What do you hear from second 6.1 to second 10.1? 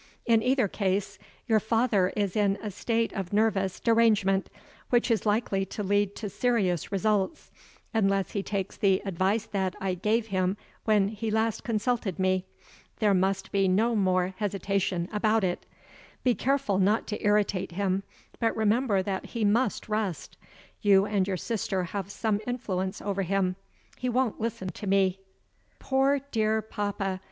to serious results unless he takes the advice that I